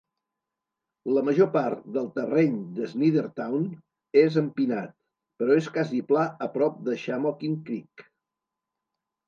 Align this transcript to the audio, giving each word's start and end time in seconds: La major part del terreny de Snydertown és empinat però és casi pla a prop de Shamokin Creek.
La 1.17 1.21
major 1.27 1.49
part 1.55 1.83
del 1.97 2.07
terreny 2.15 2.55
de 2.79 2.89
Snydertown 2.95 3.69
és 4.23 4.39
empinat 4.43 4.97
però 5.43 5.61
és 5.61 5.71
casi 5.79 6.03
pla 6.11 6.27
a 6.49 6.51
prop 6.59 6.83
de 6.91 6.99
Shamokin 7.05 7.63
Creek. 7.71 8.09